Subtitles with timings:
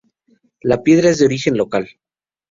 [0.63, 1.87] La piedra es de origen local.